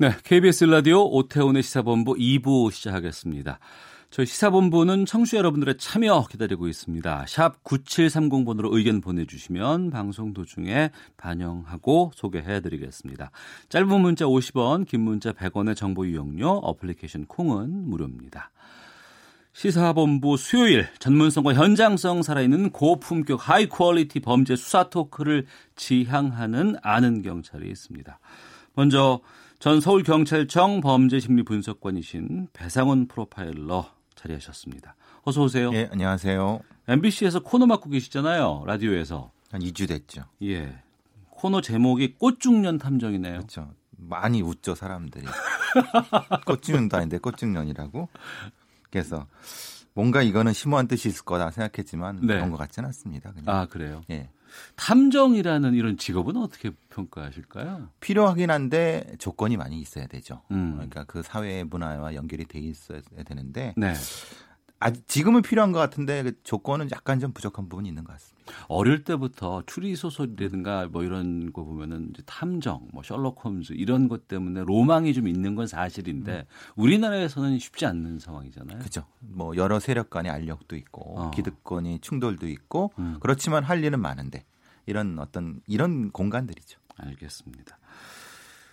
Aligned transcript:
네, 0.00 0.12
KBS 0.24 0.64
라디오 0.64 1.04
오태훈의 1.10 1.62
시사본부 1.62 2.14
2부 2.14 2.72
시작하겠습니다. 2.72 3.58
저희 4.08 4.24
시사본부는 4.24 5.04
청취자 5.04 5.36
여러분들의 5.36 5.76
참여 5.76 6.24
기다리고 6.30 6.68
있습니다. 6.68 7.26
샵 7.28 7.62
9730번으로 7.62 8.72
의견 8.72 9.02
보내주시면 9.02 9.90
방송 9.90 10.32
도중에 10.32 10.88
반영하고 11.18 12.12
소개해드리겠습니다. 12.14 13.30
짧은 13.68 14.00
문자 14.00 14.24
50원, 14.24 14.88
긴 14.88 15.02
문자 15.02 15.32
100원의 15.32 15.76
정보 15.76 16.06
이용료, 16.06 16.48
어플리케이션 16.48 17.26
콩은 17.26 17.90
무료입니다. 17.90 18.52
시사본부 19.52 20.38
수요일 20.38 20.88
전문성과 20.98 21.52
현장성 21.52 22.22
살아있는 22.22 22.70
고품격 22.70 23.50
high 23.50 23.68
quality 23.68 24.20
범죄 24.20 24.56
수사 24.56 24.88
토크를 24.88 25.44
지향하는 25.76 26.76
아는 26.80 27.20
경찰이 27.20 27.68
있습니다. 27.68 28.18
먼저 28.74 29.20
전 29.60 29.78
서울경찰청 29.78 30.80
범죄심리분석관이신 30.80 32.48
배상훈 32.54 33.06
프로파일러 33.08 33.92
자리하셨습니다. 34.14 34.96
어서 35.22 35.42
오세요. 35.42 35.70
예, 35.74 35.86
안녕하세요. 35.92 36.60
MBC에서 36.88 37.40
코너 37.40 37.66
맡고 37.66 37.90
계시잖아요. 37.90 38.64
라디오에서. 38.66 39.30
한 39.50 39.60
2주 39.60 39.86
됐죠. 39.86 40.24
예. 40.44 40.82
코너 41.28 41.60
제목이 41.60 42.14
꽃중년 42.16 42.78
탐정이네요. 42.78 43.34
그렇죠. 43.34 43.74
많이 43.98 44.40
웃죠, 44.40 44.74
사람들이. 44.74 45.26
꽃중년도 46.46 46.96
아닌데 46.96 47.18
꽃중년이라고. 47.18 48.08
그래서 48.88 49.26
뭔가 49.94 50.22
이거는 50.22 50.52
심오한 50.52 50.88
뜻이 50.88 51.08
있을 51.08 51.24
거다 51.24 51.50
생각했지만 51.50 52.20
네. 52.22 52.34
그런 52.34 52.50
것 52.50 52.56
같지는 52.56 52.86
않습니다. 52.88 53.32
그냥. 53.32 53.54
아, 53.54 53.66
그래요. 53.66 54.02
예. 54.10 54.30
탐정이라는 54.76 55.74
이런 55.74 55.96
직업은 55.96 56.36
어떻게 56.36 56.70
평가하실까요? 56.88 57.88
필요하긴 58.00 58.50
한데 58.50 59.14
조건이 59.18 59.56
많이 59.56 59.80
있어야 59.80 60.06
되죠. 60.06 60.42
음. 60.50 60.72
그러니까 60.74 61.04
그 61.04 61.22
사회 61.22 61.64
문화와 61.64 62.14
연결이 62.14 62.44
돼 62.44 62.58
있어야 62.58 63.00
되는데 63.24 63.74
네. 63.76 63.94
아직 64.80 65.06
지금은 65.06 65.42
필요한 65.42 65.72
것 65.72 65.78
같은데 65.78 66.22
그 66.22 66.42
조건은 66.42 66.88
약간 66.90 67.20
좀 67.20 67.32
부족한 67.32 67.68
부분이 67.68 67.88
있는 67.88 68.02
것 68.02 68.14
같습니다. 68.14 68.40
어릴 68.66 69.04
때부터 69.04 69.62
추리 69.66 69.94
소설이라든가 69.94 70.88
뭐 70.90 71.04
이런 71.04 71.52
거 71.52 71.64
보면은 71.64 72.08
이제 72.10 72.22
탐정, 72.24 72.88
뭐 72.92 73.02
셜록 73.02 73.44
홈즈 73.44 73.74
이런 73.74 74.08
것 74.08 74.26
때문에 74.26 74.64
로망이 74.64 75.12
좀 75.12 75.28
있는 75.28 75.54
건 75.54 75.66
사실인데 75.66 76.46
우리나라에서는 76.76 77.58
쉽지 77.58 77.84
않는 77.86 78.18
상황이잖아요. 78.18 78.78
그죠. 78.78 79.04
뭐 79.20 79.54
여러 79.56 79.78
세력 79.78 80.08
간의 80.08 80.32
알력도 80.32 80.74
있고 80.76 81.20
어. 81.20 81.30
기득권이 81.30 82.00
충돌도 82.00 82.48
있고 82.48 82.92
음. 82.98 83.18
그렇지만 83.20 83.62
할 83.62 83.84
일은 83.84 84.00
많은데 84.00 84.44
이런 84.86 85.18
어떤 85.18 85.60
이런 85.66 86.10
공간들이죠. 86.10 86.80
알겠습니다. 86.96 87.78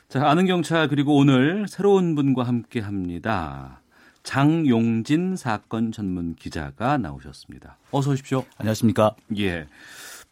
자, 0.08 0.26
아는 0.30 0.46
경찰 0.46 0.88
그리고 0.88 1.18
오늘 1.18 1.68
새로운 1.68 2.16
분과 2.16 2.44
함께 2.44 2.80
합니다. 2.80 3.82
장용진 4.28 5.38
사건 5.38 5.94
전문 5.94 6.36
기자가 6.36 6.98
나오셨습니다. 6.98 7.78
어서 7.92 8.12
오십시오. 8.12 8.44
안녕하십니까. 8.58 9.16
예. 9.38 9.68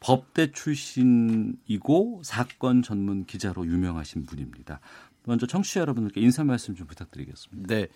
법대 0.01 0.51
출신이고 0.51 2.19
사건 2.25 2.84
전문 2.84 3.23
기자로 3.23 3.66
유명하신 3.66 4.25
분입니다. 4.25 4.81
먼저 5.23 5.47
청취자 5.47 5.79
여러분들께 5.79 6.19
인사 6.19 6.44
말씀 6.44 6.75
좀 6.75 6.88
부탁드리겠습니다. 6.88 7.73
네. 7.73 7.88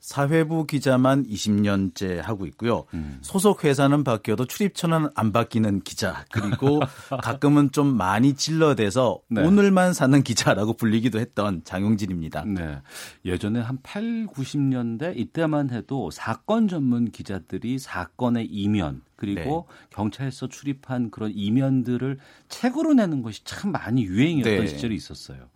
사회부 0.00 0.66
기자만 0.66 1.26
20년째 1.26 2.22
하고 2.22 2.46
있고요. 2.46 2.84
음. 2.94 3.18
소속 3.20 3.64
회사는 3.64 4.04
바뀌어도 4.04 4.46
출입처는 4.46 5.08
안 5.14 5.32
바뀌는 5.32 5.80
기자. 5.80 6.24
그리고 6.32 6.80
가끔은 7.22 7.72
좀 7.72 7.96
많이 7.96 8.34
질러대서 8.34 9.20
네. 9.28 9.42
오늘만 9.42 9.92
사는 9.92 10.22
기자라고 10.22 10.74
불리기도 10.74 11.18
했던 11.18 11.62
장용진입니다. 11.64 12.44
네. 12.44 12.78
예전에 13.24 13.60
한 13.60 13.78
8, 13.82 14.26
90년대 14.26 15.16
이때만 15.16 15.70
해도 15.70 16.10
사건 16.10 16.68
전문 16.68 17.10
기자들이 17.10 17.78
사건의 17.78 18.46
이면 18.46 19.02
그리고 19.16 19.66
경찰서 19.90 20.48
출입한 20.48 21.10
그런 21.10 21.32
이면들을 21.34 22.18
책으로 22.48 22.94
내는 22.94 23.22
것이 23.22 23.42
참 23.44 23.72
많이 23.72 24.04
유행이었던 24.04 24.58
네. 24.60 24.66
시절이 24.66 24.94
있었어요. 24.94 25.48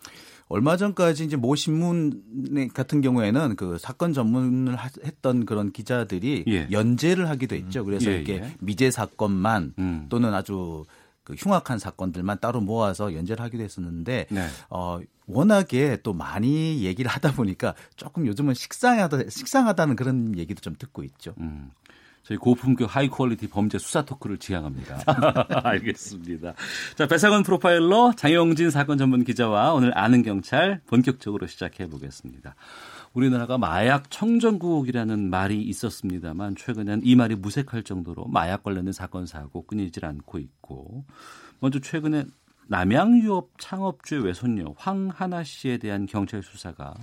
얼마 0.53 0.77
전까지 0.77 1.25
이제 1.25 1.37
모 1.37 1.55
신문 1.57 2.69
같은 2.75 3.01
경우에는 3.01 3.57
그 3.57 3.79
사건 3.79 4.13
전문을 4.13 4.77
하- 4.77 4.91
했던 5.03 5.47
그런 5.47 5.73
기자들이 5.73 6.45
예. 6.49 6.69
연재를 6.71 7.29
하기도 7.31 7.57
했죠. 7.57 7.85
그래서 7.87 8.11
예, 8.11 8.17
이렇게 8.17 8.35
예. 8.35 8.55
미제 8.61 8.91
사건만 8.91 9.73
음. 9.79 10.07
또는 10.11 10.35
아주 10.35 10.85
그 11.25 11.35
흉악한 11.35 11.79
사건들만 11.79 12.39
따로 12.41 12.61
모아서 12.61 13.15
연재를 13.15 13.43
하기도 13.45 13.63
했었는데 13.63 14.27
네. 14.29 14.47
어 14.69 15.01
워낙에 15.27 15.99
또 16.03 16.13
많이 16.13 16.83
얘기를 16.85 17.11
하다 17.11 17.33
보니까 17.33 17.75
조금 17.97 18.27
요즘은 18.27 18.53
식상하다 18.55 19.31
식상하다는 19.31 19.97
그런 19.97 20.37
얘기도 20.37 20.61
좀 20.61 20.75
듣고 20.79 21.03
있죠. 21.05 21.35
음. 21.41 21.71
저희 22.23 22.39
고품격 22.39 22.95
high 22.95 23.09
quality 23.09 23.49
범죄 23.49 23.79
수사 23.79 24.03
토크를 24.03 24.39
지향합니다. 24.39 25.03
알겠습니다. 25.65 26.55
자, 26.97 27.07
배상원 27.07 27.43
프로파일러 27.43 28.13
장영진 28.17 28.71
사건 28.71 28.97
전문 28.97 29.25
기자와 29.25 29.75
오늘 29.75 29.97
아는 29.99 30.23
경찰 30.23 30.81
본격적으로 30.87 31.47
시작해 31.47 31.89
보겠습니다. 31.89 32.55
우리나라가 33.13 33.59
마약 33.59 34.11
청정국이라는 34.11 35.31
말이 35.31 35.63
있었습니다만 35.63 36.57
최근엔 36.57 37.03
이 37.05 37.15
말이 37.17 37.35
무색할 37.35 37.83
정도로 37.83 38.27
마약 38.27 38.63
관련된 38.63 38.93
사건 38.93 39.27
사고 39.27 39.67
끊이질 39.67 40.07
않고 40.07 40.39
있고 40.39 41.05
먼저 41.61 41.79
최근에 41.79 42.25
남양유업 42.69 43.51
창업주의 43.59 44.25
외손녀 44.25 44.75
황하나 44.79 45.43
씨에 45.45 45.79
대한 45.79 46.07
경찰 46.07 46.43
수사가 46.43 46.95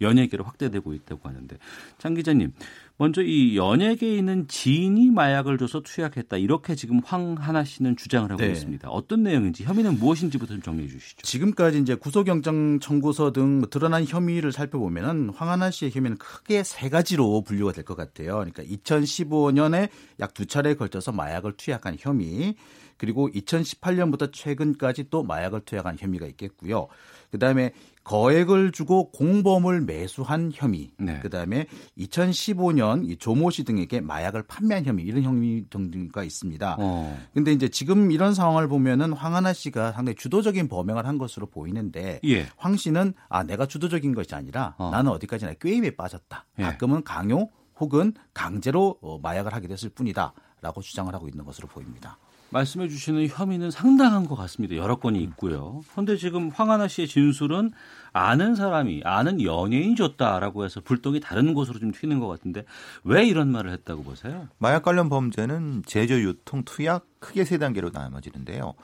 연예계로 0.00 0.44
확대되고 0.44 0.94
있다고 0.94 1.28
하는데 1.28 1.56
장 1.98 2.14
기자님 2.14 2.52
먼저 3.00 3.22
이 3.22 3.56
연예계에 3.56 4.16
있는 4.16 4.48
지인이 4.48 5.10
마약을 5.12 5.56
줘서 5.56 5.80
투약했다 5.82 6.36
이렇게 6.36 6.74
지금 6.74 7.00
황하나 7.04 7.62
씨는 7.62 7.96
주장을 7.96 8.28
하고 8.30 8.42
네. 8.42 8.50
있습니다. 8.50 8.88
어떤 8.90 9.22
내용인지 9.22 9.62
혐의는 9.62 9.98
무엇인지부터 10.00 10.54
좀 10.54 10.62
정리해 10.62 10.88
주시죠. 10.88 11.22
지금까지 11.22 11.78
이제 11.78 11.94
구속영장 11.94 12.80
청구서 12.80 13.32
등뭐 13.32 13.68
드러난 13.70 14.04
혐의를 14.04 14.50
살펴보면은 14.50 15.30
황하나 15.30 15.70
씨의 15.70 15.92
혐의는 15.92 16.18
크게 16.18 16.64
세 16.64 16.88
가지로 16.88 17.42
분류가 17.42 17.70
될 17.72 17.84
것 17.84 17.96
같아요. 17.96 18.34
그러니까 18.38 18.64
2015년에 18.64 19.88
약 20.20 20.34
두 20.34 20.46
차례에 20.46 20.74
걸쳐서 20.74 21.10
마약을 21.12 21.54
투약한 21.56 21.96
혐의, 21.98 22.54
그리고 22.98 23.28
2018년부터 23.30 24.30
최근까지 24.32 25.06
또 25.10 25.22
마약을 25.22 25.60
투약한 25.60 25.96
혐의가 25.98 26.26
있겠고요. 26.26 26.88
그다음에 27.30 27.72
거액을 28.04 28.72
주고 28.72 29.10
공범을 29.10 29.82
매수한 29.82 30.50
혐의, 30.54 30.90
네. 30.96 31.20
그다음에 31.20 31.66
2015년 31.98 33.06
이 33.06 33.16
조모 33.18 33.50
씨 33.50 33.64
등에게 33.64 34.00
마약을 34.00 34.44
판매한 34.44 34.86
혐의 34.86 35.04
이런 35.04 35.22
혐의 35.22 35.66
등등가 35.68 36.24
있습니다. 36.24 36.76
어. 36.78 37.18
근데 37.34 37.52
이제 37.52 37.68
지금 37.68 38.10
이런 38.10 38.32
상황을 38.32 38.66
보면은 38.66 39.12
황하나 39.12 39.52
씨가 39.52 39.92
상당히 39.92 40.16
주도적인 40.16 40.68
범행을 40.68 41.06
한 41.06 41.18
것으로 41.18 41.46
보이는데 41.46 42.20
예. 42.24 42.46
황 42.56 42.76
씨는 42.76 43.12
아 43.28 43.42
내가 43.42 43.66
주도적인 43.66 44.14
것이 44.14 44.34
아니라 44.34 44.74
어. 44.78 44.90
나는 44.90 45.10
어디까지나 45.12 45.54
게임에 45.54 45.90
빠졌다. 45.90 46.46
예. 46.60 46.62
가끔은 46.62 47.04
강요 47.04 47.50
혹은 47.78 48.14
강제로 48.32 48.98
어, 49.02 49.18
마약을 49.18 49.52
하게 49.52 49.68
됐을 49.68 49.90
뿐이다라고 49.90 50.80
주장을 50.80 51.12
하고 51.12 51.28
있는 51.28 51.44
것으로 51.44 51.68
보입니다. 51.68 52.18
말씀해 52.50 52.88
주시는 52.88 53.28
혐의는 53.28 53.70
상당한 53.70 54.26
것 54.26 54.34
같습니다. 54.36 54.76
여러 54.76 54.96
건이 54.96 55.22
있고요. 55.22 55.82
그런데 55.92 56.16
지금 56.16 56.48
황하나 56.48 56.88
씨의 56.88 57.08
진술은 57.08 57.72
아는 58.12 58.54
사람이 58.54 59.02
아는 59.04 59.42
연예인이 59.42 59.96
줬다라고 59.96 60.64
해서 60.64 60.80
불똥이 60.80 61.20
다른 61.20 61.54
곳으로 61.54 61.78
좀 61.78 61.92
튀는 61.92 62.20
것 62.20 62.26
같은데 62.26 62.64
왜 63.04 63.26
이런 63.26 63.48
말을 63.48 63.70
했다고 63.72 64.02
보세요? 64.02 64.48
마약 64.58 64.82
관련 64.82 65.08
범죄는 65.08 65.82
제조, 65.86 66.20
유통, 66.20 66.62
투약 66.64 67.06
크게 67.20 67.44
세 67.44 67.58
단계로 67.58 67.90
나눠지는데요. 67.92 68.74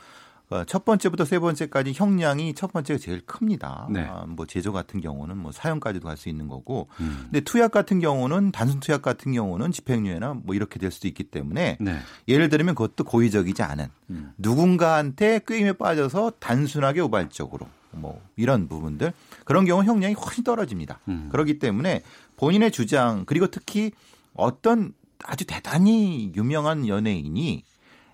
어, 0.51 0.63
첫 0.65 0.85
번째부터 0.85 1.25
세 1.25 1.39
번째까지 1.39 1.93
형량이 1.95 2.55
첫 2.55 2.73
번째가 2.73 2.99
제일 2.99 3.25
큽니다. 3.25 3.89
네. 3.91 4.03
아, 4.03 4.25
뭐 4.27 4.47
제조 4.47 4.73
같은 4.73 5.01
경우는 5.01 5.37
뭐 5.39 5.53
사형까지도 5.53 6.07
갈 6.07 6.17
수 6.17 6.29
있는 6.29 6.49
거고, 6.49 6.89
음. 7.01 7.23
근데 7.25 7.41
투약 7.41 7.73
같은 7.73 7.99
경우는 7.99 8.53
단순 8.53 8.79
투약 8.81 9.03
같은 9.03 9.33
경우는 9.33 9.73
집행유예나 9.73 10.35
뭐 10.45 10.55
이렇게 10.55 10.79
될 10.79 10.91
수도 10.91 11.09
있기 11.09 11.25
때문에 11.25 11.79
네. 11.81 11.99
예를 12.29 12.49
들면 12.51 12.75
그것도 12.75 13.05
고의적이지 13.05 13.63
않은 13.63 13.89
음. 14.11 14.33
누군가한테 14.39 15.41
꾀임에 15.47 15.73
빠져서 15.73 16.35
단순하게 16.39 17.01
우발적으로 17.01 17.67
뭐 17.91 18.21
이런 18.37 18.69
부분들 18.69 19.13
그런 19.45 19.65
경우 19.65 19.83
형량이 19.83 20.15
훨씬 20.15 20.45
떨어집니다. 20.45 21.01
음. 21.09 21.29
그렇기 21.33 21.59
때문에 21.59 22.03
본인의 22.37 22.71
주장 22.71 23.25
그리고 23.25 23.47
특히 23.47 23.93
어떤 24.35 24.93
아주 25.25 25.47
대단히 25.47 26.33
유명한 26.37 26.87
연예인이 26.87 27.65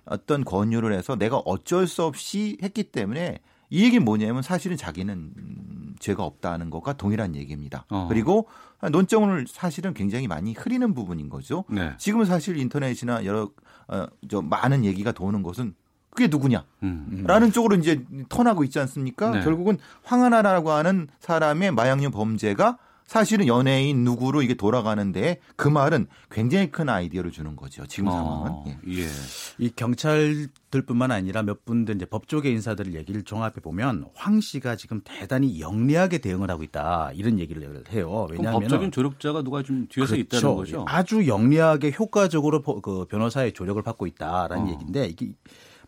어떤 0.05 0.45
권유를 0.45 0.93
해서 0.93 1.17
내가 1.17 1.39
어쩔 1.39 1.87
수 1.87 2.05
없이 2.05 2.59
했기 2.63 2.85
때문에 2.85 3.41
이 3.71 3.85
얘기 3.85 3.99
뭐냐면 4.01 4.43
사실은 4.43 4.77
자기는 4.77 5.15
음, 5.37 5.95
죄가 6.01 6.25
없다는 6.25 6.71
것과 6.71 6.95
동일한 6.95 7.37
얘기입니다. 7.37 7.85
어. 7.89 8.07
그리고 8.09 8.49
논점을 8.83 9.47
사실은 9.49 9.95
굉장히 9.95 10.27
많이 10.27 10.55
흐리는 10.55 10.93
부분인 10.93 11.29
거죠. 11.29 11.65
네. 11.69 11.93
지금은 11.99 12.25
사실 12.25 12.59
인터넷이나 12.59 13.25
여러 13.25 13.51
어, 13.89 14.07
저 14.29 14.43
많은 14.43 14.85
얘기가 14.85 15.13
도는 15.13 15.43
것은 15.43 15.75
그게 16.11 16.27
누구냐? 16.27 16.65
음. 16.83 17.25
라는 17.27 17.53
쪽으로 17.53 17.77
이제 17.77 18.05
턴하고 18.29 18.65
있지 18.65 18.81
않습니까? 18.81 19.31
네. 19.31 19.41
결국은 19.45 19.79
황하나라고 20.03 20.71
하는 20.73 21.07
사람의 21.21 21.71
마약류 21.71 22.11
범죄가 22.11 22.79
사실은 23.11 23.49
연예인 23.49 24.05
누구로 24.05 24.41
이게 24.41 24.55
돌아가는데 24.55 25.41
그 25.57 25.67
말은 25.67 26.07
굉장히 26.31 26.71
큰 26.71 26.89
아이디어를 26.89 27.33
주는 27.33 27.57
거죠. 27.57 27.85
지금 27.89 28.09
상황은. 28.09 28.51
어, 28.53 28.65
예. 28.87 29.01
예. 29.01 29.07
이 29.59 29.69
경찰들뿐만 29.75 31.11
아니라 31.11 31.43
몇 31.43 31.65
분들 31.65 31.97
이제 31.97 32.05
법조계 32.05 32.53
인사들 32.53 32.95
얘기를 32.95 33.25
종합해 33.25 33.55
보면 33.65 34.07
황 34.15 34.41
씨가 34.41 34.77
지금 34.77 35.01
대단히 35.05 35.61
영리하게 35.61 36.19
대응을 36.19 36.53
하고 36.53 36.63
있다 36.63 37.11
이런 37.17 37.41
얘기를 37.41 37.83
해요. 37.91 38.27
그럼 38.29 38.29
왜냐하면 38.31 38.61
법적인 38.61 38.93
조력자가 38.93 39.43
누가 39.43 39.65
좀 39.65 39.89
뒤에서 39.89 40.15
있다는 40.15 40.55
거죠. 40.55 40.85
아주 40.87 41.27
영리하게 41.27 41.91
효과적으로 41.99 42.63
보- 42.63 42.81
그 42.81 43.07
변호사의 43.07 43.55
조력을 43.55 43.83
받고 43.83 44.07
있다라는 44.07 44.67
어. 44.67 44.71
얘기인데 44.71 45.07
이게 45.07 45.33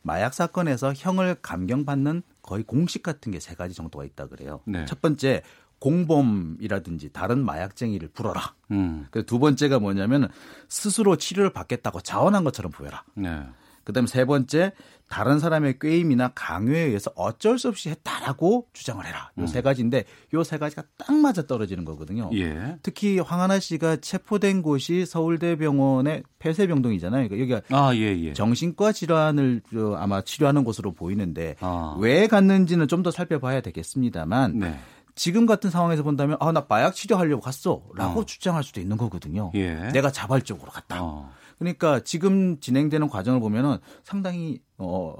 마약 0.03 0.35
사건에서 0.35 0.93
형을 0.97 1.37
감경받는 1.41 2.23
거의 2.43 2.65
공식 2.65 3.05
같은 3.05 3.31
게 3.31 3.39
세 3.39 3.55
가지 3.55 3.77
정도가 3.77 4.05
있다 4.05 4.27
그래요. 4.27 4.61
네. 4.65 4.85
첫 4.87 5.01
번째 5.01 5.43
공범이라든지 5.82 7.11
다른 7.12 7.44
마약쟁이를 7.44 8.08
불어라. 8.14 8.55
음. 8.70 9.06
그두 9.11 9.38
번째가 9.38 9.79
뭐냐면 9.81 10.29
스스로 10.69 11.17
치료를 11.17 11.52
받겠다고 11.52 12.00
자원한 12.00 12.44
것처럼 12.44 12.70
보여라. 12.73 13.02
네. 13.14 13.43
그다음에 13.84 14.06
세 14.06 14.25
번째 14.25 14.70
다른 15.08 15.40
사람의 15.40 15.81
꾀임이나 15.81 16.31
강요에 16.37 16.79
의해서 16.82 17.11
어쩔 17.17 17.58
수 17.58 17.67
없이 17.69 17.90
했다라고 17.90 18.69
주장을 18.73 19.05
해라. 19.05 19.32
요세 19.38 19.61
가지인데 19.61 20.05
요 20.34 20.44
세 20.44 20.56
가지가 20.56 20.84
딱 20.96 21.12
맞아 21.17 21.43
떨어지는 21.49 21.84
거거든요. 21.84 22.31
예. 22.32 22.76
특히 22.84 23.19
황하나 23.19 23.58
씨가 23.58 23.96
체포된 23.96 24.62
곳이 24.62 25.05
서울대병원의 25.05 26.23
폐쇄병동이잖아요. 26.38 27.29
그러니까 27.29 27.55
여기가 27.55 27.76
아, 27.76 27.93
예, 27.96 28.17
예. 28.20 28.32
정신과 28.34 28.93
질환을 28.93 29.62
저 29.73 29.94
아마 29.94 30.23
치료하는 30.23 30.62
곳으로 30.62 30.93
보이는데 30.93 31.56
아. 31.61 31.96
왜 31.99 32.29
갔는지는 32.29 32.87
좀 32.88 33.02
더 33.02 33.11
살펴봐야 33.11 33.61
되겠습니다만 33.62 34.61
네. 34.61 34.79
지금 35.14 35.47
같은 35.47 35.70
상황에서 35.70 36.03
본다면 36.03 36.37
아 36.41 36.53
나 36.53 36.64
마약 36.69 36.94
치료하려고 36.94 37.41
갔어라고 37.43 38.20
어. 38.20 38.25
주장할 38.25 38.62
수도 38.62 38.81
있는 38.81 38.97
거거든요. 38.97 39.50
예. 39.55 39.75
내가 39.93 40.11
자발적으로 40.11 40.70
갔다. 40.70 41.03
어. 41.03 41.31
그러니까 41.59 42.00
지금 42.00 42.59
진행되는 42.61 43.09
과정을 43.09 43.41
보면은 43.41 43.79
상당히 44.05 44.61
어 44.79 45.14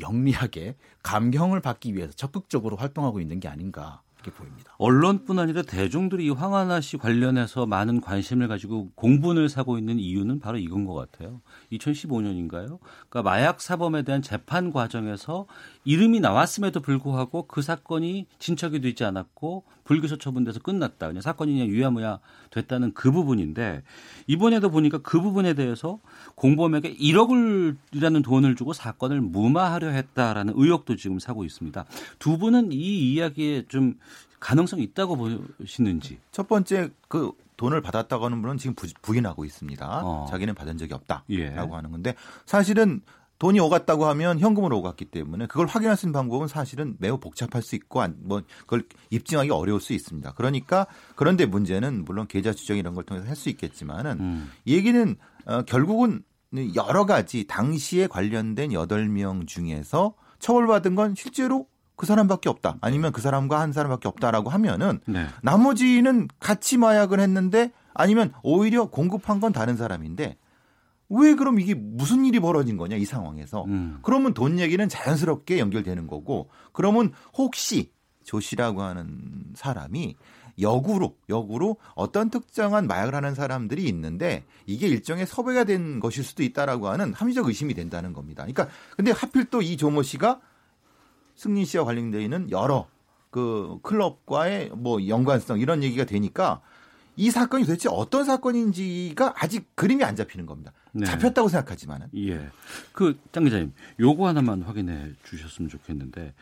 영리하게 0.00 0.76
감경을 1.02 1.60
받기 1.60 1.94
위해서 1.94 2.12
적극적으로 2.12 2.76
활동하고 2.76 3.20
있는 3.20 3.40
게 3.40 3.48
아닌가 3.48 4.02
이렇게 4.16 4.32
보입니다. 4.36 4.74
언론뿐 4.78 5.38
아니라 5.38 5.62
대중들이 5.62 6.26
이 6.26 6.30
황하나 6.30 6.80
씨 6.80 6.96
관련해서 6.98 7.66
많은 7.66 8.00
관심을 8.00 8.48
가지고 8.48 8.90
공분을 8.96 9.48
사고 9.48 9.78
있는 9.78 9.98
이유는 10.00 10.40
바로 10.40 10.58
이건 10.58 10.84
것 10.84 10.94
같아요. 10.94 11.40
2015년인가요? 11.72 12.78
그러니까 13.08 13.22
마약 13.22 13.60
사범에 13.60 14.02
대한 14.02 14.20
재판 14.20 14.72
과정에서 14.72 15.46
이름이 15.88 16.20
나왔음에도 16.20 16.80
불구하고 16.80 17.46
그 17.46 17.62
사건이 17.62 18.26
진척이 18.38 18.82
되지 18.82 19.04
않았고 19.04 19.64
불기소 19.84 20.18
처분돼서 20.18 20.60
끝났다. 20.60 21.06
그냥 21.06 21.22
사건이 21.22 21.54
그냥 21.54 21.68
유야무야 21.68 22.18
됐다는 22.50 22.92
그 22.92 23.10
부분인데 23.10 23.82
이번에도 24.26 24.70
보니까 24.70 24.98
그 24.98 25.22
부분에 25.22 25.54
대해서 25.54 25.98
공범에게 26.34 26.94
1억을이라는 26.94 28.22
돈을 28.22 28.54
주고 28.54 28.74
사건을 28.74 29.22
무마하려 29.22 29.88
했다라는 29.88 30.52
의혹도 30.58 30.94
지금 30.94 31.18
사고 31.18 31.42
있습니다. 31.46 31.86
두 32.18 32.36
분은 32.36 32.70
이 32.72 33.14
이야기에 33.14 33.64
좀 33.68 33.94
가능성이 34.40 34.82
있다고 34.82 35.16
보시는지. 35.16 36.18
첫 36.32 36.48
번째 36.48 36.90
그 37.08 37.32
돈을 37.56 37.80
받았다고 37.80 38.26
하는 38.26 38.42
분은 38.42 38.58
지금 38.58 38.74
부, 38.74 38.86
부인하고 39.00 39.46
있습니다. 39.46 40.02
어. 40.04 40.26
자기는 40.28 40.54
받은 40.54 40.76
적이 40.76 40.92
없다라고 40.92 41.30
예. 41.30 41.48
하는 41.48 41.90
건데 41.90 42.14
사실은 42.44 43.00
돈이 43.38 43.60
오갔다고 43.60 44.06
하면 44.06 44.40
현금으로 44.40 44.78
오갔기 44.78 45.04
때문에 45.06 45.46
그걸 45.46 45.66
확인할 45.66 45.96
수 45.96 46.06
있는 46.06 46.12
방법은 46.12 46.48
사실은 46.48 46.96
매우 46.98 47.18
복잡할 47.18 47.62
수 47.62 47.76
있고 47.76 48.02
안- 48.02 48.16
뭐 48.20 48.42
그걸 48.62 48.82
입증하기 49.10 49.50
어려울 49.50 49.80
수 49.80 49.92
있습니다. 49.92 50.32
그러니까 50.32 50.86
그런데 51.14 51.46
문제는 51.46 52.04
물론 52.04 52.26
계좌 52.26 52.52
추적 52.52 52.76
이런 52.76 52.94
걸 52.94 53.04
통해서 53.04 53.26
할 53.28 53.36
수 53.36 53.48
있겠지만은 53.50 54.18
음. 54.20 54.50
이 54.64 54.74
얘기는 54.74 55.16
어, 55.46 55.62
결국은 55.62 56.22
여러 56.74 57.06
가지 57.06 57.46
당시에 57.46 58.06
관련된 58.08 58.70
8명 58.70 59.46
중에서 59.46 60.14
처벌받은 60.40 60.94
건 60.96 61.14
실제로 61.14 61.66
그 61.94 62.06
사람밖에 62.06 62.48
없다. 62.48 62.78
아니면 62.80 63.12
그 63.12 63.20
사람과 63.20 63.60
한 63.60 63.72
사람밖에 63.72 64.08
없다라고 64.08 64.50
하면은 64.50 65.00
네. 65.06 65.26
나머지는 65.42 66.28
같이 66.40 66.76
마약을 66.76 67.20
했는데 67.20 67.72
아니면 67.94 68.32
오히려 68.42 68.86
공급한 68.86 69.40
건 69.40 69.52
다른 69.52 69.76
사람인데 69.76 70.36
왜 71.10 71.34
그럼 71.34 71.58
이게 71.58 71.74
무슨 71.74 72.24
일이 72.24 72.38
벌어진 72.40 72.76
거냐 72.76 72.96
이 72.96 73.04
상황에서 73.04 73.64
음. 73.64 73.98
그러면 74.02 74.34
돈 74.34 74.58
얘기는 74.58 74.86
자연스럽게 74.88 75.58
연결되는 75.58 76.06
거고 76.06 76.48
그러면 76.72 77.12
혹시 77.34 77.92
조 78.24 78.40
씨라고 78.40 78.82
하는 78.82 79.18
사람이 79.54 80.16
역으로 80.60 81.16
역으로 81.28 81.76
어떤 81.94 82.30
특정한 82.30 82.86
마약을 82.86 83.14
하는 83.14 83.34
사람들이 83.34 83.84
있는데 83.84 84.44
이게 84.66 84.88
일종의 84.88 85.26
섭외가 85.26 85.64
된 85.64 86.00
것일 86.00 86.24
수도 86.24 86.42
있다라고 86.42 86.88
하는 86.88 87.14
합리적 87.14 87.46
의심이 87.46 87.74
된다는 87.74 88.12
겁니다. 88.12 88.42
그러니까 88.42 88.68
근데 88.96 89.12
하필 89.12 89.44
또 89.46 89.62
이 89.62 89.76
조모 89.76 90.02
씨가 90.02 90.40
승린 91.36 91.64
씨와 91.64 91.84
관련되어 91.84 92.20
있는 92.20 92.50
여러 92.50 92.88
그 93.30 93.78
클럽과의 93.82 94.72
뭐 94.74 95.06
연관성 95.06 95.60
이런 95.60 95.82
얘기가 95.82 96.04
되니까 96.04 96.60
이 97.16 97.30
사건이 97.30 97.64
도대체 97.64 97.88
어떤 97.90 98.24
사건인지가 98.24 99.34
아직 99.36 99.74
그림이 99.74 100.04
안 100.04 100.16
잡히는 100.16 100.46
겁니다. 100.46 100.72
네. 100.98 101.06
잡혔다고 101.06 101.48
생각하지만은 101.48 102.08
예. 102.16 102.48
그, 102.92 103.18
장 103.32 103.44
기자님, 103.44 103.72
요거 104.00 104.26
하나만 104.28 104.62
확인해 104.62 105.12
주셨으면 105.28 105.68
좋겠는데, 105.68 106.34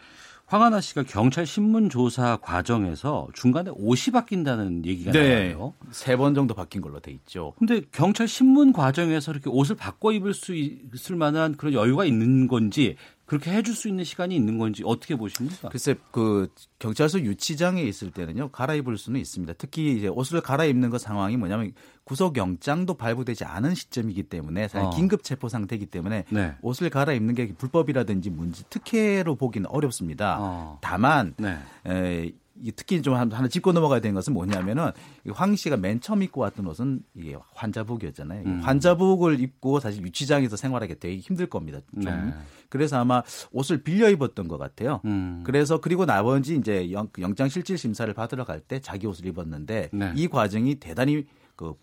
황하나 0.48 0.80
씨가 0.80 1.02
경찰 1.02 1.44
신문 1.44 1.90
조사 1.90 2.36
과정에서 2.36 3.26
중간에 3.34 3.68
옷이 3.74 4.12
바뀐다는 4.12 4.84
얘기가 4.86 5.10
네. 5.10 5.52
나와요. 5.54 5.74
세 5.90 6.16
번 6.16 6.34
정도 6.34 6.54
바뀐 6.54 6.80
걸로 6.80 7.00
돼 7.00 7.10
있죠. 7.10 7.52
근데 7.58 7.80
경찰 7.90 8.28
신문 8.28 8.72
과정에서 8.72 9.32
이렇게 9.32 9.50
옷을 9.50 9.75
바꿔 9.75 10.12
입을 10.12 10.34
수 10.34 10.54
있을 10.54 11.16
만한 11.16 11.56
그런 11.56 11.75
여유가 11.75 12.04
있는 12.04 12.46
건지, 12.46 12.96
그렇게 13.25 13.50
해줄 13.50 13.75
수 13.75 13.88
있는 13.88 14.04
시간이 14.04 14.36
있는 14.36 14.56
건지 14.56 14.84
어떻게 14.86 15.16
보십니까? 15.16 15.68
글쎄 15.68 15.96
그 16.12 16.46
경찰서 16.78 17.22
유치장에 17.22 17.82
있을 17.82 18.12
때는요 18.12 18.50
갈아입을 18.50 18.96
수는 18.98 19.18
있습니다. 19.20 19.54
특히 19.58 19.96
이제 19.96 20.06
옷을 20.06 20.40
갈아입는 20.42 20.90
그 20.90 20.98
상황이 20.98 21.36
뭐냐면 21.36 21.72
구속 22.06 22.36
영장도 22.36 22.94
발부되지 22.94 23.44
않은 23.44 23.75
시점이기 23.75 24.22
때문에 24.22 24.68
사실 24.68 24.86
어. 24.86 24.90
긴급 24.90 25.25
체포 25.25 25.48
상태이기 25.48 25.86
때문에 25.86 26.25
네. 26.30 26.54
옷을 26.62 26.88
갈아입는 26.88 27.34
게 27.34 27.52
불법이라든지 27.52 28.30
문제 28.30 28.62
특혜로 28.70 29.34
보기는 29.34 29.68
어렵습니다. 29.68 30.36
어. 30.38 30.78
다만 30.80 31.34
네. 31.36 31.58
에, 31.84 32.32
이 32.62 32.72
특히 32.76 33.02
좀 33.02 33.14
하나 33.14 33.48
짚고 33.48 33.72
넘어가야 33.72 34.00
되는 34.00 34.14
것은 34.14 34.32
뭐냐면은 34.32 34.92
이황 35.26 35.56
씨가 35.56 35.76
맨 35.78 36.00
처음 36.00 36.22
입고 36.22 36.40
왔던 36.42 36.64
옷은 36.68 37.00
이게 37.16 37.36
환자복이었잖아요. 37.54 38.42
음. 38.46 38.60
환자복을 38.60 39.40
입고 39.40 39.80
사실 39.80 40.02
유치장에서 40.04 40.56
생활하기 40.56 41.00
되게 41.00 41.18
힘들 41.18 41.48
겁니다. 41.48 41.80
좀. 41.92 42.04
네. 42.04 42.32
그래서 42.68 42.98
아마 42.98 43.22
옷을 43.50 43.82
빌려 43.82 44.08
입었던 44.10 44.46
것 44.46 44.58
같아요. 44.58 45.00
음. 45.06 45.42
그래서 45.44 45.80
그리고 45.80 46.06
나머지 46.06 46.56
이제 46.56 46.90
영, 46.92 47.08
영장 47.18 47.48
실질 47.48 47.76
심사를 47.76 48.12
받으러 48.14 48.44
갈 48.44 48.60
때 48.60 48.80
자기 48.80 49.06
옷을 49.08 49.26
입었는데 49.26 49.90
네. 49.92 50.12
이 50.16 50.28
과정이 50.28 50.76
대단히 50.76 51.26
그, 51.56 51.75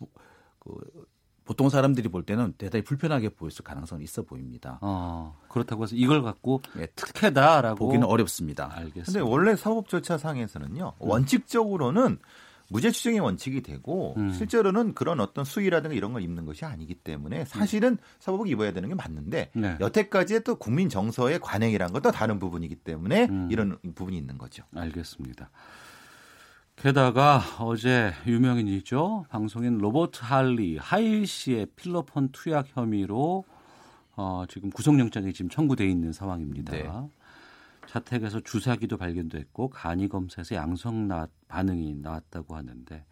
그 0.59 0.71
보통 1.45 1.69
사람들이 1.69 2.07
볼 2.07 2.23
때는 2.23 2.53
대단히 2.57 2.83
불편하게 2.83 3.29
보였을 3.29 3.63
가능성이 3.65 4.05
있어 4.05 4.21
보입니다. 4.21 4.79
어, 4.81 5.37
그렇다고 5.49 5.83
해서 5.83 5.95
이걸 5.95 6.21
갖고 6.23 6.61
예, 6.77 6.85
특혜다라고. 6.95 7.75
보기는 7.75 8.07
어렵습니다. 8.07 8.71
알겠습니다. 8.73 9.05
근데 9.05 9.19
원래 9.19 9.55
사법 9.57 9.89
절차상에서는요 9.89 10.93
원칙적으로는 10.99 12.19
무죄 12.69 12.91
추정의 12.91 13.19
원칙이 13.19 13.61
되고 13.61 14.13
음. 14.17 14.31
실제로는 14.31 14.93
그런 14.95 15.19
어떤 15.19 15.43
수위라든가 15.43 15.93
이런 15.93 16.13
걸 16.13 16.21
입는 16.23 16.45
것이 16.45 16.63
아니기 16.65 16.95
때문에 16.95 17.43
사실은 17.45 17.97
사법을 18.19 18.47
입어야 18.47 18.71
되는 18.71 18.87
게 18.89 18.95
맞는데 18.95 19.51
네. 19.53 19.77
여태까지의 19.79 20.43
또 20.45 20.55
국민 20.55 20.87
정서의 20.89 21.39
관행이란 21.39 21.91
건 21.91 22.01
또 22.01 22.09
다른 22.11 22.39
부분이기 22.39 22.75
때문에 22.75 23.25
음. 23.29 23.49
이런 23.51 23.77
부분이 23.95 24.17
있는 24.17 24.37
거죠. 24.37 24.63
알겠습니다. 24.75 25.51
게다가 26.83 27.39
어제 27.61 28.11
유명인이죠. 28.27 29.27
방송인 29.29 29.77
로버트 29.77 30.19
할리 30.21 30.75
하일 30.75 31.25
씨의 31.25 31.67
필로폰 31.77 32.33
투약 32.33 32.75
혐의로 32.75 33.45
어, 34.17 34.43
지금 34.49 34.69
구속영장이 34.69 35.31
지금 35.31 35.47
청구돼 35.47 35.87
있는 35.87 36.11
상황입니다. 36.11 36.73
네. 36.73 36.91
자택에서 37.87 38.41
주사기도 38.41 38.97
발견됐고 38.97 39.69
간이 39.69 40.09
검사에서 40.09 40.55
양성 40.55 41.07
나, 41.07 41.29
반응이 41.47 41.95
나왔다고 42.01 42.53
하는데 42.53 43.05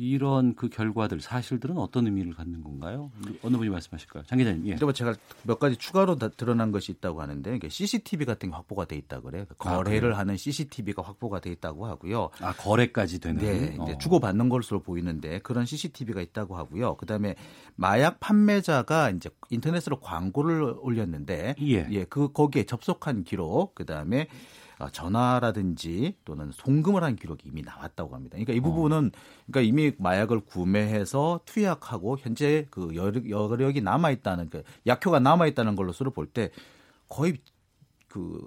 이런 0.00 0.54
그 0.54 0.70
결과들 0.70 1.20
사실들은 1.20 1.76
어떤 1.76 2.06
의미를 2.06 2.32
갖는 2.32 2.62
건가요? 2.62 3.10
어느 3.42 3.58
분이 3.58 3.68
말씀하실까요? 3.68 4.24
장 4.24 4.38
기자님. 4.38 4.66
예. 4.66 4.74
그리고 4.74 4.92
제가 4.92 5.14
몇 5.42 5.58
가지 5.58 5.76
추가로 5.76 6.16
다 6.16 6.28
드러난 6.28 6.72
것이 6.72 6.92
있다고 6.92 7.20
하는데 7.20 7.54
이게 7.54 7.68
CCTV 7.68 8.24
같은 8.24 8.48
게 8.48 8.54
확보가 8.54 8.86
돼 8.86 8.96
있다 8.96 9.20
그래요. 9.20 9.44
거래를 9.58 10.14
아, 10.14 10.18
하는 10.18 10.38
CCTV가 10.38 11.02
확보가 11.02 11.40
돼 11.40 11.50
있다고 11.50 11.86
하고요. 11.86 12.30
아 12.40 12.54
거래까지 12.54 13.20
되는. 13.20 13.40
네, 13.40 13.76
어. 13.78 13.98
주고 13.98 14.20
받는 14.20 14.48
것으로 14.48 14.80
보이는데 14.80 15.40
그런 15.40 15.66
CCTV가 15.66 16.22
있다고 16.22 16.56
하고요. 16.56 16.96
그다음에 16.96 17.34
마약 17.76 18.20
판매자가 18.20 19.10
이제 19.10 19.28
인터넷으로 19.50 20.00
광고를 20.00 20.76
올렸는데 20.80 21.56
예. 21.60 22.04
그 22.08 22.32
거기에 22.32 22.64
접속한 22.64 23.24
기록, 23.24 23.74
그다음에 23.74 24.22
어, 24.22 24.69
전화라든지 24.88 26.14
또는 26.24 26.50
송금을 26.52 27.02
한 27.04 27.16
기록이 27.16 27.48
이미 27.48 27.60
나왔다고 27.62 28.14
합니다. 28.14 28.34
그러니까 28.36 28.54
이 28.54 28.60
부분은 28.60 29.10
그러니까 29.46 29.60
이미 29.68 29.92
마약을 29.98 30.40
구매해서 30.40 31.40
투약하고 31.44 32.16
현재 32.18 32.66
그 32.70 32.94
여력, 32.94 33.28
여력이 33.28 33.82
남아 33.82 34.10
있다는 34.12 34.48
그 34.48 34.62
약효가 34.86 35.20
남아 35.20 35.46
있다는 35.48 35.76
걸로서를 35.76 36.12
볼 36.12 36.26
때 36.32 36.50
거의 37.08 37.38
그 38.08 38.40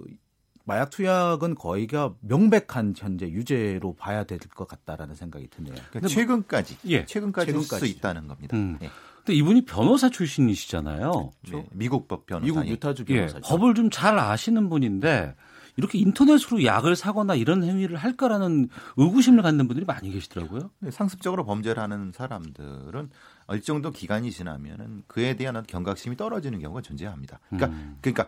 마약 0.64 0.88
투약은 0.90 1.54
거의가 1.56 2.14
명백한 2.20 2.94
현재 2.96 3.28
유죄로 3.28 3.94
봐야 3.94 4.24
될 4.24 4.38
것 4.38 4.66
같다라는 4.66 5.14
생각이 5.14 5.48
드네요. 5.48 5.74
그러니까 5.90 6.08
최근까지 6.08 6.78
예. 6.86 7.04
최근까지 7.04 7.52
할 7.52 7.62
수. 7.62 7.86
있다는 7.86 8.26
겁니다. 8.28 8.56
음. 8.56 8.78
예. 8.82 8.88
근데 9.18 9.34
이분이 9.38 9.64
변호사 9.66 10.08
출신이시잖아요. 10.10 11.30
네, 11.50 11.66
미국 11.72 12.08
법 12.08 12.26
변호사. 12.26 12.44
미국 12.46 12.66
유타주 12.66 13.04
예, 13.08 13.14
변호사죠. 13.16 13.40
법을 13.46 13.74
좀 13.74 13.90
잘 13.90 14.18
아시는 14.18 14.68
분인데 14.70 15.34
이렇게 15.76 15.98
인터넷으로 15.98 16.64
약을 16.64 16.94
사거나 16.94 17.34
이런 17.34 17.64
행위를 17.64 17.96
할까라는 17.96 18.68
의구심을 18.96 19.42
갖는 19.42 19.66
분들이 19.66 19.84
많이 19.84 20.10
계시더라고요. 20.10 20.70
네, 20.78 20.90
상습적으로 20.90 21.44
범죄를 21.44 21.82
하는 21.82 22.12
사람들은 22.12 23.10
어느 23.46 23.60
정도 23.60 23.90
기간이 23.90 24.30
지나면은 24.30 25.02
그에 25.06 25.34
대한 25.34 25.56
어떤 25.56 25.66
경각심이 25.66 26.16
떨어지는 26.16 26.60
경우가 26.60 26.82
존재합니다. 26.82 27.40
그러니까 27.48 27.66
음. 27.68 27.98
그러니까 28.00 28.26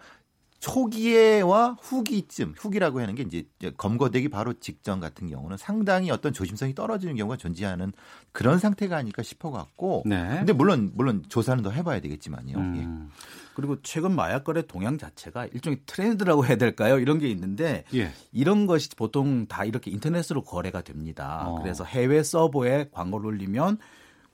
초기에와 0.67 1.77
후기쯤 1.81 2.55
후기라고 2.57 3.01
하는 3.01 3.15
게 3.15 3.23
이제 3.23 3.47
검거되기 3.77 4.29
바로 4.29 4.53
직전 4.55 4.99
같은 4.99 5.29
경우는 5.29 5.57
상당히 5.57 6.11
어떤 6.11 6.33
조심성이 6.33 6.75
떨어지는 6.75 7.15
경우가 7.15 7.37
존재하는 7.37 7.93
그런 8.33 8.59
상태가 8.59 8.97
아닐까 8.97 9.23
싶어 9.23 9.53
갖고 9.53 10.03
네. 10.07 10.39
근데 10.39 10.53
물론 10.53 10.91
물론 10.97 11.23
조사는 11.29 11.63
더 11.63 11.71
해봐야 11.71 12.01
되겠지만요. 12.01 12.59
예. 12.59 12.85
음. 12.85 13.11
그리고 13.55 13.81
최근 13.83 14.13
마약 14.17 14.43
거래 14.43 14.67
동향 14.67 14.99
자체가 14.99 15.47
일종의 15.47 15.83
트렌드라고 15.87 16.45
해야 16.45 16.57
될까요? 16.57 16.99
이런 16.99 17.21
게 17.21 17.29
있는데 17.29 17.85
예. 17.95 18.11
이런 18.33 18.67
것이 18.67 18.89
보통 18.97 19.47
다 19.47 19.65
이렇게 19.65 19.93
인터넷으로 19.93 20.43
거래가 20.43 20.83
됩니다. 20.83 21.45
어. 21.47 21.63
그래서 21.63 21.85
해외 21.85 22.25
서버에 22.25 22.89
광고를 22.91 23.27
올리면 23.27 23.79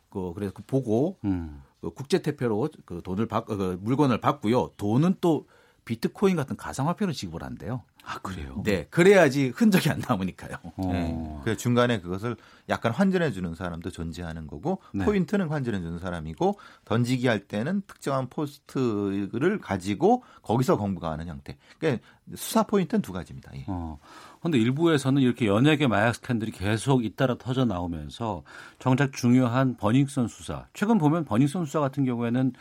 그 0.08 0.32
그래서 0.34 0.54
그 0.54 0.62
보고 0.66 1.18
음. 1.26 1.60
그 1.82 1.90
국제 1.90 2.22
대표로 2.22 2.70
그 2.86 3.02
돈을 3.04 3.26
받 3.26 3.44
그 3.44 3.78
물건을 3.82 4.18
받고요. 4.22 4.70
돈은 4.78 5.16
또 5.20 5.46
비트코인 5.84 6.36
같은 6.36 6.56
가상화폐로 6.56 7.12
지급을 7.12 7.42
한대요. 7.42 7.82
아 8.04 8.18
그래요. 8.18 8.62
네, 8.64 8.86
그래야지 8.90 9.52
흔적이 9.54 9.90
안 9.90 10.02
남으니까요. 10.06 10.56
어. 10.76 10.92
네. 10.92 11.40
그 11.44 11.56
중간에 11.56 12.00
그것을 12.00 12.36
약간 12.68 12.90
환전해 12.92 13.30
주는 13.30 13.54
사람도 13.54 13.90
존재하는 13.90 14.48
거고 14.48 14.80
네. 14.92 15.04
포인트는 15.04 15.48
환전해 15.48 15.80
주는 15.80 15.98
사람이고 16.00 16.58
던지기 16.84 17.28
할 17.28 17.46
때는 17.46 17.82
특정한 17.86 18.28
포스트를 18.28 19.58
가지고 19.60 20.24
거기서 20.42 20.78
공급하는 20.78 21.28
형태. 21.28 21.56
그러니까 21.78 22.04
수사 22.34 22.64
포인트는 22.64 23.02
두 23.02 23.12
가지입니다. 23.12 23.52
예. 23.54 23.64
어. 23.68 23.98
근데 24.40 24.58
일부에서는 24.58 25.22
이렇게 25.22 25.46
연예계 25.46 25.86
마약 25.86 26.16
스캔들이 26.16 26.50
계속 26.50 27.04
잇따라 27.04 27.36
터져 27.38 27.64
나오면서 27.64 28.42
정작 28.80 29.12
중요한 29.12 29.76
버닝썬 29.76 30.26
수사. 30.26 30.66
최근 30.74 30.98
보면 30.98 31.24
버닝썬 31.24 31.66
수사 31.66 31.78
같은 31.78 32.04
경우에는 32.04 32.52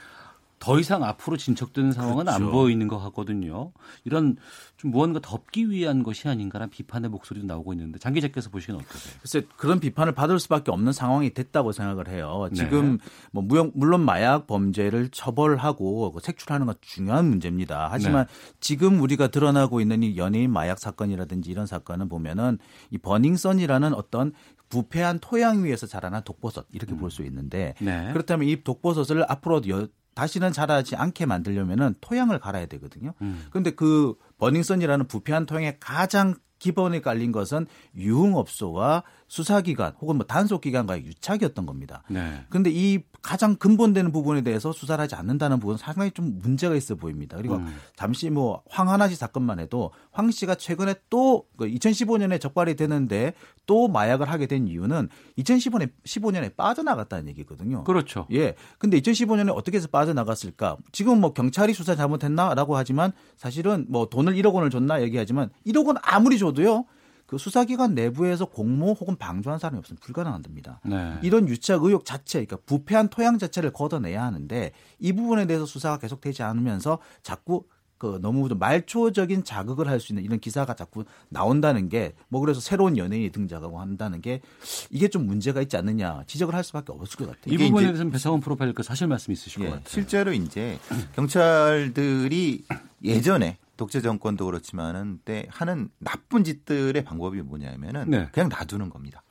더 0.61 0.79
이상 0.79 1.03
앞으로 1.03 1.37
진척되는 1.37 1.91
상황은 1.91 2.29
안 2.29 2.37
그렇죠. 2.37 2.51
보이는 2.51 2.87
것 2.87 2.99
같거든요. 2.99 3.71
이런 4.03 4.37
좀 4.77 4.91
무언가 4.91 5.19
덮기 5.19 5.71
위한 5.71 6.03
것이 6.03 6.27
아닌가라는 6.27 6.69
비판의 6.69 7.09
목소리도 7.09 7.47
나오고 7.47 7.73
있는데 7.73 7.97
장 7.97 8.13
기자께서 8.13 8.51
보시기엔 8.51 8.79
어떠세요? 8.79 9.15
글쎄 9.21 9.41
그런 9.57 9.79
비판을 9.79 10.13
받을 10.13 10.39
수밖에 10.39 10.69
없는 10.69 10.93
상황이 10.93 11.33
됐다고 11.33 11.71
생각을 11.71 12.07
해요. 12.09 12.47
네. 12.51 12.55
지금 12.55 12.99
뭐 13.31 13.41
무용 13.41 13.71
물론 13.73 14.01
마약 14.01 14.45
범죄를 14.45 15.09
처벌하고 15.09 16.11
그 16.11 16.19
색출하는 16.19 16.67
건 16.67 16.75
중요한 16.79 17.25
문제입니다. 17.25 17.87
하지만 17.89 18.27
네. 18.27 18.53
지금 18.59 19.01
우리가 19.01 19.29
드러나고 19.29 19.81
있는 19.81 20.03
이 20.03 20.15
연예인 20.17 20.51
마약 20.51 20.77
사건이라든지 20.77 21.49
이런 21.49 21.65
사건은 21.65 22.07
보면은 22.07 22.59
이 22.91 22.99
버닝썬이라는 22.99 23.95
어떤 23.95 24.31
부패한 24.69 25.19
토양 25.21 25.65
위에서 25.65 25.87
자라난 25.87 26.23
독버섯 26.23 26.67
이렇게 26.71 26.95
볼수 26.95 27.23
있는데 27.23 27.73
네. 27.79 28.09
그렇다면 28.13 28.47
이 28.47 28.63
독버섯을 28.63 29.25
앞으로 29.27 29.61
여, 29.67 29.87
다시는 30.15 30.51
자라지 30.51 30.95
않게 30.95 31.25
만들려면은 31.25 31.95
토양을 32.01 32.39
갈아야 32.39 32.65
되거든요. 32.65 33.13
음. 33.21 33.45
그런데 33.49 33.71
그 33.71 34.15
버닝썬이라는 34.37 35.07
부패한 35.07 35.45
토양에 35.45 35.77
가장 35.79 36.35
기본에 36.59 37.01
깔린 37.01 37.31
것은 37.31 37.65
유흥업소와 37.95 39.03
수사기관 39.31 39.93
혹은 40.01 40.17
뭐 40.17 40.25
단속기관과의 40.25 41.05
유착이었던 41.05 41.65
겁니다. 41.65 42.03
네. 42.09 42.43
그런데 42.49 42.69
이 42.69 42.99
가장 43.21 43.55
근본되는 43.55 44.11
부분에 44.11 44.41
대해서 44.41 44.73
수사를 44.73 45.01
하지 45.01 45.15
않는다는 45.15 45.61
부분은 45.61 45.77
상당히 45.77 46.11
좀 46.11 46.39
문제가 46.41 46.75
있어 46.75 46.95
보입니다. 46.95 47.37
그리고 47.37 47.55
음. 47.55 47.73
잠시 47.95 48.29
뭐 48.29 48.61
황하나 48.69 49.07
씨 49.07 49.15
사건만 49.15 49.59
해도 49.59 49.91
황 50.11 50.31
씨가 50.31 50.55
최근에 50.55 50.95
또 51.09 51.45
2015년에 51.59 52.41
적발이 52.41 52.75
되는데 52.75 53.33
또 53.65 53.87
마약을 53.87 54.29
하게 54.29 54.47
된 54.47 54.67
이유는 54.67 55.07
2015년에 55.37 55.91
15년에 56.05 56.57
빠져나갔다는 56.57 57.29
얘기거든요. 57.29 57.85
그렇죠. 57.85 58.27
예. 58.33 58.55
근데 58.79 58.99
2015년에 58.99 59.55
어떻게 59.55 59.77
해서 59.77 59.87
빠져나갔을까? 59.87 60.75
지금 60.91 61.21
뭐 61.21 61.31
경찰이 61.31 61.73
수사 61.73 61.95
잘못했나라고 61.95 62.75
하지만 62.75 63.13
사실은 63.37 63.85
뭐 63.87 64.09
돈을 64.09 64.33
1억 64.33 64.53
원을 64.53 64.69
줬나 64.69 65.01
얘기하지만 65.03 65.51
1억 65.65 65.87
원 65.87 65.95
아무리 66.01 66.37
줘도요. 66.37 66.83
그 67.31 67.37
수사기관 67.37 67.95
내부에서 67.95 68.43
공모 68.43 68.91
혹은 68.91 69.15
방조한 69.15 69.57
사람이 69.57 69.79
없으면 69.79 69.99
불가능합니다. 70.01 70.81
네. 70.83 71.13
이런 71.21 71.47
유착 71.47 71.81
의혹 71.81 72.03
자체, 72.03 72.43
그러니까 72.43 72.57
부패한 72.65 73.07
토양 73.07 73.37
자체를 73.37 73.71
걷어내야 73.71 74.21
하는데 74.21 74.73
이 74.99 75.13
부분에 75.13 75.45
대해서 75.45 75.65
수사가 75.65 75.97
계속되지 75.99 76.43
않으면서 76.43 76.99
자꾸 77.23 77.63
그 77.97 78.19
너무 78.21 78.49
좀 78.49 78.59
말초적인 78.59 79.45
자극을 79.45 79.87
할 79.87 80.01
수 80.01 80.11
있는 80.11 80.25
이런 80.25 80.39
기사가 80.41 80.73
자꾸 80.73 81.05
나온다는 81.29 81.87
게 81.87 82.15
뭐 82.27 82.41
그래서 82.41 82.59
새로운 82.59 82.97
연예인이 82.97 83.29
등장하고 83.29 83.79
한다는 83.79 84.19
게 84.19 84.41
이게 84.89 85.07
좀 85.07 85.25
문제가 85.25 85.61
있지 85.61 85.77
않느냐 85.77 86.23
지적을 86.27 86.53
할 86.53 86.65
수밖에 86.65 86.91
없을 86.91 87.17
것 87.17 87.27
같아요. 87.27 87.53
이 87.53 87.57
부분에 87.57 87.85
대해서는 87.85 88.11
배상원 88.11 88.41
프로파일러 88.41 88.73
사실 88.83 89.07
말씀 89.07 89.31
있으실 89.31 89.61
예, 89.61 89.65
것 89.67 89.71
같아요. 89.75 89.87
실제로 89.87 90.33
이제 90.33 90.79
경찰들이 91.15 92.65
예전에 93.03 93.57
독재 93.81 93.99
정권도 94.01 94.45
그렇지만은 94.45 95.17
때 95.25 95.47
하는 95.49 95.89
나쁜 95.97 96.43
짓들의 96.43 97.03
방법이 97.03 97.41
뭐냐면은 97.41 98.11
네. 98.11 98.29
그냥 98.31 98.47
놔두는 98.49 98.91
겁니다. 98.91 99.23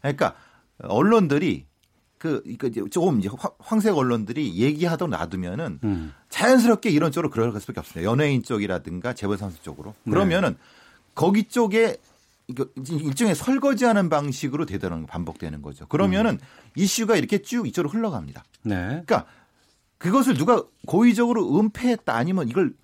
그러니까 0.00 0.34
언론들이 0.82 1.66
그 2.18 2.42
이거 2.44 2.66
이제 2.66 2.82
조금 2.90 3.20
이제 3.20 3.28
황- 3.36 3.52
황색 3.60 3.96
언론들이 3.96 4.56
얘기하다 4.56 5.06
놔두면은 5.06 5.78
음. 5.84 6.12
자연스럽게 6.30 6.90
이런 6.90 7.12
쪽으로 7.12 7.30
그럴 7.30 7.52
수밖에 7.60 7.78
없습니다. 7.78 8.10
연예인 8.10 8.42
쪽이라든가 8.42 9.12
재벌상수 9.14 9.62
쪽으로. 9.62 9.94
네. 10.02 10.10
그러면은 10.10 10.56
거기 11.14 11.44
쪽에 11.44 11.96
이거 12.48 12.66
일종의 12.76 13.36
설거지하는 13.36 14.08
방식으로 14.08 14.66
되더라는 14.66 15.06
반복되는 15.06 15.62
거죠. 15.62 15.86
그러면은 15.86 16.40
이슈가 16.74 17.14
이렇게 17.14 17.38
쭉 17.40 17.68
이쪽으로 17.68 17.88
흘러갑니다. 17.90 18.42
네. 18.64 18.74
그러니까 18.74 19.26
그것을 20.02 20.36
누가 20.36 20.64
고의적으로 20.84 21.60
은폐했다 21.60 22.12
아니면 22.12 22.48
이걸 22.48 22.74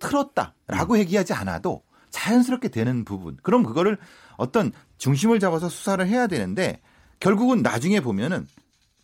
틀었다라고 0.00 0.98
얘기하지 0.98 1.32
않아도 1.32 1.84
자연스럽게 2.10 2.68
되는 2.68 3.04
부분. 3.04 3.38
그럼 3.42 3.62
그거를 3.62 3.96
어떤 4.36 4.72
중심을 4.98 5.38
잡아서 5.38 5.68
수사를 5.68 6.04
해야 6.04 6.26
되는데 6.26 6.80
결국은 7.20 7.62
나중에 7.62 8.00
보면은 8.00 8.48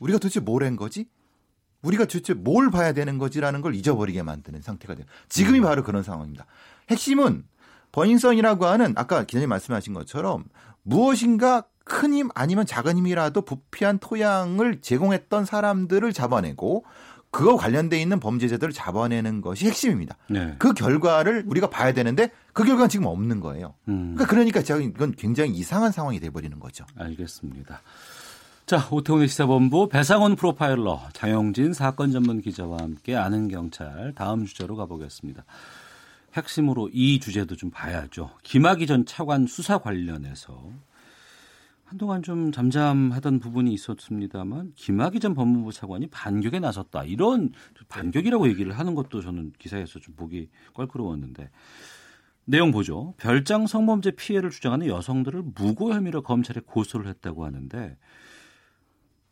우리가 0.00 0.18
도대체 0.18 0.40
뭘 0.40 0.64
한 0.64 0.74
거지? 0.74 1.06
우리가 1.82 2.06
도대체 2.06 2.34
뭘 2.34 2.72
봐야 2.72 2.92
되는 2.92 3.18
거지라는 3.18 3.60
걸 3.60 3.76
잊어버리게 3.76 4.24
만드는 4.24 4.62
상태가 4.62 4.96
돼요. 4.96 5.06
지금이 5.28 5.60
바로 5.60 5.84
그런 5.84 6.02
상황입니다. 6.02 6.46
핵심은 6.90 7.44
버닝썬이라고 7.92 8.66
하는 8.66 8.94
아까 8.96 9.22
기자님 9.22 9.48
말씀하신 9.48 9.94
것처럼 9.94 10.44
무엇인가 10.82 11.62
큰 11.84 12.12
힘 12.12 12.28
아니면 12.34 12.66
작은 12.66 12.96
힘이라도 12.98 13.42
부패한 13.42 13.98
토양을 13.98 14.80
제공했던 14.80 15.44
사람들을 15.44 16.12
잡아내고 16.12 16.84
그거 17.30 17.56
관련돼 17.56 18.00
있는 18.00 18.18
범죄자들을 18.18 18.72
잡아내는 18.72 19.40
것이 19.40 19.66
핵심입니다. 19.66 20.16
네. 20.28 20.56
그 20.58 20.72
결과를 20.72 21.44
우리가 21.46 21.70
봐야 21.70 21.92
되는데 21.92 22.30
그 22.52 22.64
결과는 22.64 22.88
지금 22.88 23.06
없는 23.06 23.40
거예요. 23.40 23.74
음. 23.88 24.14
그러니까 24.14 24.26
그러니까 24.26 24.62
제가 24.62 24.80
이건 24.80 25.12
굉장히 25.12 25.52
이상한 25.52 25.92
상황이 25.92 26.18
돼버리는 26.18 26.58
거죠. 26.58 26.84
알겠습니다. 26.96 27.82
자, 28.66 28.86
오태훈의 28.90 29.28
시사본부 29.28 29.88
배상원 29.88 30.36
프로파일러 30.36 31.08
장영진 31.12 31.72
사건 31.72 32.12
전문 32.12 32.40
기자와 32.40 32.78
함께 32.80 33.16
아는 33.16 33.48
경찰 33.48 34.12
다음 34.14 34.44
주제로 34.44 34.76
가보겠습니다. 34.76 35.44
핵심으로 36.34 36.90
이 36.92 37.18
주제도 37.18 37.56
좀 37.56 37.70
봐야죠. 37.70 38.30
김학의 38.42 38.86
전 38.86 39.04
차관 39.06 39.46
수사 39.46 39.78
관련해서 39.78 40.62
한동안 41.90 42.22
좀 42.22 42.52
잠잠하던 42.52 43.40
부분이 43.40 43.72
있었습니다만 43.72 44.74
김학의 44.76 45.18
전 45.18 45.34
법무부 45.34 45.72
차관이 45.72 46.06
반격에 46.06 46.60
나섰다. 46.60 47.02
이런 47.02 47.50
반격이라고 47.88 48.48
얘기를 48.48 48.78
하는 48.78 48.94
것도 48.94 49.20
저는 49.20 49.52
기사에서 49.58 49.98
좀 49.98 50.14
보기 50.14 50.48
껄끄러웠는데 50.72 51.50
내용 52.44 52.70
보죠. 52.70 53.14
별장 53.16 53.66
성범죄 53.66 54.12
피해를 54.12 54.50
주장하는 54.50 54.86
여성들을 54.86 55.42
무고 55.56 55.92
혐의로 55.92 56.22
검찰에 56.22 56.60
고소를 56.64 57.08
했다고 57.08 57.44
하는데 57.44 57.96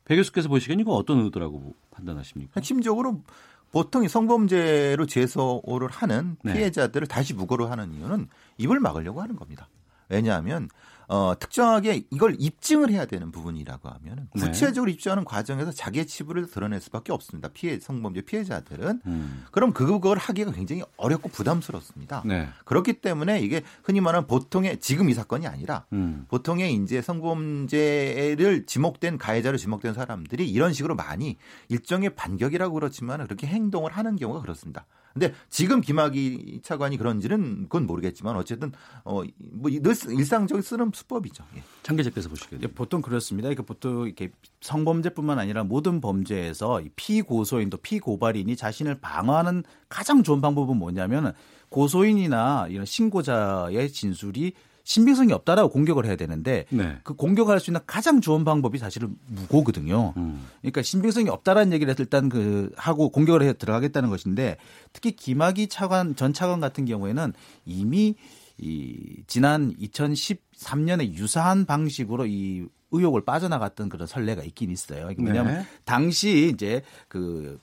배 0.05 0.17
교수께서 0.17 0.49
보시기엔 0.49 0.81
이거 0.81 0.95
어떤 0.95 1.21
의도라고 1.21 1.77
판단하십니까? 1.93 2.55
핵심적으로 2.57 3.23
보통 3.71 4.03
이 4.03 4.09
성범죄로 4.09 5.07
제소를 5.07 5.91
하는 5.91 6.37
네. 6.43 6.55
피해자들을 6.55 7.07
다시 7.07 7.35
무고로 7.35 7.69
하는 7.69 7.95
이유는 7.95 8.27
입을 8.57 8.81
막으려고 8.81 9.23
하는 9.23 9.37
겁니다. 9.37 9.69
왜냐하면 10.09 10.69
어, 11.09 11.33
특정하게 11.39 12.05
이걸 12.11 12.37
입증을 12.39 12.91
해야 12.91 13.07
되는 13.07 13.33
부분이라고 13.33 13.89
하면 13.89 14.29
네. 14.35 14.41
구체적으로 14.43 14.91
입증하는 14.91 15.25
과정에서 15.25 15.73
자기의 15.73 16.07
치부를 16.07 16.51
드러낼 16.51 16.81
수밖에 16.81 17.13
없습니다. 17.15 17.49
피해 17.49 17.81
성범죄 17.81 18.21
피해자들은 18.23 19.01
음. 19.07 19.47
그럼 19.51 19.73
그걸 19.73 20.19
하기가 20.19 20.53
굉장히 20.53 20.83
어렵고 20.99 21.31
부담스럽습니다. 21.31 22.23
네. 22.27 22.49
그렇기 22.67 23.01
때문에 23.01 23.41
이게 23.41 23.63
흔히 23.83 24.03
말하는 24.03 24.27
보통의 24.27 24.81
지금 24.81 25.09
이 25.09 25.15
사건이 25.15 25.47
아니라 25.47 25.87
음. 25.95 26.27
보통의 26.29 26.75
이제 26.75 27.01
성범죄를 27.01 28.67
지목된 28.67 29.17
가해자로 29.17 29.57
지목된 29.57 29.95
사람들이 29.95 30.49
이런 30.51 30.75
식으로 30.75 30.95
많이 30.95 31.39
일종의 31.71 32.17
반격이라고 32.17 32.75
그렇지만 32.75 33.25
그렇게 33.25 33.47
행동을 33.47 33.93
하는 33.93 34.17
경우가 34.17 34.43
그렇습니다. 34.43 34.85
근데 35.13 35.35
지금 35.49 35.81
김학의 35.81 36.61
차관이 36.63 36.97
그런지는 36.97 37.63
그건 37.63 37.87
모르겠지만 37.87 38.37
어쨌든 38.37 38.73
어뭐 39.05 39.25
일상적인 39.69 40.63
쓰는 40.63 40.91
수법이죠. 40.95 41.45
예. 41.57 41.63
장 41.83 41.97
기자께서 41.97 42.29
보시기에는 42.29 42.69
예, 42.69 42.73
보통 42.73 43.03
그렇습니다. 43.03 43.49
그러니까 43.49 43.65
보통 43.65 44.07
이렇게 44.07 44.31
성범죄뿐만 44.61 45.39
아니라 45.39 45.65
모든 45.65 46.01
범죄에서 46.01 46.81
이 46.81 46.89
피고소인 46.95 47.71
또 47.71 47.79
피고발인이 47.79 48.55
자신을 48.55 49.01
방어하는 49.01 49.65
가장 49.89 50.23
좋은 50.23 50.41
방법은 50.41 50.77
뭐냐면 50.77 51.33
고소인이나 51.69 52.69
이런 52.71 52.87
신고자의 52.87 53.91
진술이 53.91 54.53
신빙성이 54.89 55.35
없다라고 55.35 55.69
공격을 55.69 56.07
해야 56.07 56.17
되는데 56.17 56.65
네. 56.71 56.97
그 57.03 57.13
공격할 57.13 57.61
수 57.61 57.69
있는 57.69 57.83
가장 57.87 58.23
좋은 58.23 58.43
방법이 58.47 58.79
사실은 58.79 59.17
무고거든요. 59.27 60.15
음. 60.17 60.47
그러니까 60.63 60.81
신빙성이 60.81 61.29
없다라는 61.29 61.75
얘기를 61.75 61.91
해서 61.91 62.03
일단 62.03 62.31
그 62.31 62.73
하고 62.75 63.11
공격을 63.11 63.43
해 63.43 63.53
들어가겠다는 63.53 64.09
것인데 64.09 64.57
특히 64.95 65.13
김학의 65.13 65.69
차관 65.69 66.17
전 66.17 66.33
차관 66.33 66.61
같은 66.61 66.87
경우에는 66.87 67.35
이미 67.67 68.15
이 68.57 69.23
지난 69.27 69.77
2013년에 69.77 71.13
유사한 71.13 71.67
방식으로 71.67 72.25
이 72.25 72.67
의혹을 72.91 73.27
빠져나갔던 73.27 73.91
그런 73.91 74.07
선례가 74.07 74.43
있긴 74.43 74.71
있어요. 74.71 75.11
뭐냐면 75.19 75.59
네. 75.59 75.67
당시 75.85 76.51
이제 76.55 76.81
그 77.09 77.61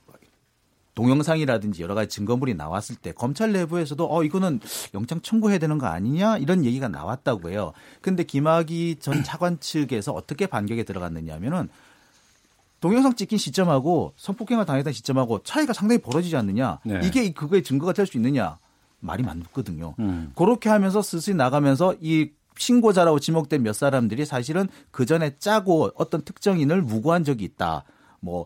동영상이라든지 0.95 1.83
여러 1.83 1.93
가지 1.93 2.09
증거물이 2.09 2.55
나왔을 2.55 2.95
때 2.95 3.11
검찰 3.11 3.51
내부에서도 3.51 4.07
어 4.09 4.23
이거는 4.23 4.59
영장 4.93 5.21
청구해야 5.21 5.59
되는 5.59 5.77
거 5.77 5.87
아니냐 5.87 6.37
이런 6.37 6.65
얘기가 6.65 6.87
나왔다고 6.87 7.49
해요. 7.51 7.73
근데 8.01 8.23
김학의 8.23 8.97
전 8.99 9.21
차관 9.23 9.59
측에서 9.59 10.13
어떻게 10.13 10.47
반격에 10.47 10.83
들어갔느냐면은 10.83 11.69
동영상 12.79 13.15
찍힌 13.15 13.37
시점하고 13.37 14.13
성폭행을 14.17 14.65
당했던 14.65 14.93
시점하고 14.93 15.43
차이가 15.43 15.73
상당히 15.73 16.01
벌어지지 16.01 16.35
않느냐 16.37 16.79
네. 16.85 16.99
이게 17.03 17.31
그거의 17.31 17.63
증거가 17.63 17.93
될 17.93 18.05
수 18.05 18.17
있느냐 18.17 18.57
말이 18.99 19.23
많거든요. 19.23 19.95
음. 19.99 20.31
그렇게 20.35 20.69
하면서 20.69 21.01
슬슬 21.01 21.35
나가면서 21.35 21.95
이 22.01 22.31
신고자라고 22.57 23.19
지목된 23.19 23.63
몇 23.63 23.73
사람들이 23.73 24.25
사실은 24.25 24.67
그 24.91 25.05
전에 25.05 25.37
짜고 25.39 25.91
어떤 25.95 26.23
특정인을 26.23 26.81
무고한 26.81 27.23
적이 27.23 27.43
있다. 27.45 27.83
뭐 28.21 28.45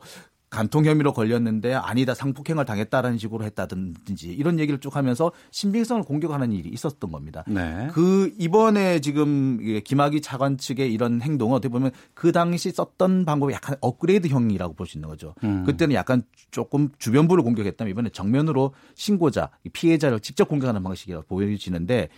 간통 0.50 0.86
혐의로 0.86 1.13
걸렸는데 1.13 1.74
아니다 1.74 2.13
상폭행을 2.13 2.65
당했다라는 2.65 3.17
식으로 3.17 3.45
했다든지 3.45 4.30
이런 4.30 4.60
얘기를 4.60 4.80
쭉 4.80 4.95
하면서 4.95 5.32
신빙성을 5.52 6.04
공격하는 6.04 6.52
일이 6.52 6.69
있었던 6.69 7.12
겁니다. 7.12 7.43
네. 7.47 7.88
그 7.91 8.34
이번에 8.38 9.00
지금 9.00 9.60
김학의 9.84 10.21
차관 10.21 10.58
측의 10.58 10.91
이런 10.91 11.21
행동은 11.21 11.56
어떻게 11.56 11.71
보면 11.71 11.91
그 12.13 12.32
당시 12.32 12.71
썼던 12.71 13.26
방법이 13.26 13.54
약간 13.54 13.76
업그레이드형이라고 13.82 14.74
볼 14.74 14.89
수 14.89 14.97
있는 14.97 15.08
거죠. 15.08 15.36
음. 15.43 15.63
그때는 15.65 15.93
약간 15.93 16.24
조금 16.52 16.89
주변부를 16.97 17.43
공격했다면 17.43 17.91
이번에 17.91 18.10
정면으로 18.10 18.74
신고자 18.95 19.52
피해자를 19.71 20.19
직접 20.19 20.47
공격하는 20.47 20.82
방식이라고 20.82 21.26
보여지는데 21.28 22.10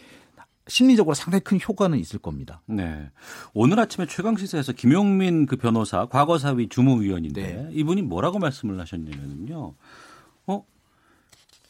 심리적으로 0.72 1.14
상당히 1.14 1.44
큰 1.44 1.60
효과는 1.60 2.00
있을 2.00 2.18
겁니다. 2.18 2.62
네. 2.66 3.10
오늘 3.54 3.78
아침에 3.82 4.08
최강 4.08 4.38
시사에서 4.38 4.72
김용민 4.72 5.46
그 5.46 5.58
변호사 5.58 6.06
과거사위 6.06 6.70
주무위원인데 6.70 7.42
네. 7.42 7.70
이분이 7.74 8.04
뭐라고 8.04 8.40
말씀을 8.40 8.80
하셨냐면요. 8.80 9.74
어? 10.48 10.66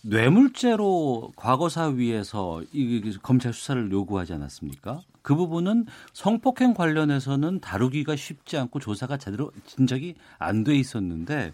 뇌물죄로 0.04 1.32
과거사위에서 1.36 2.62
이 2.74 3.18
검찰 3.24 3.54
수사를 3.54 3.92
요구하지 3.92 4.34
않았습니까? 4.34 5.02
그 5.24 5.36
부분은 5.36 5.88
성폭행 6.14 6.76
관련해서는 6.76 7.60
다루기가 7.60 8.16
쉽지 8.16 8.58
않고 8.58 8.80
조사가 8.80 9.18
제대로 9.18 9.52
진작이 9.66 10.14
안 10.38 10.64
돼 10.64 10.76
있었는데 10.76 11.54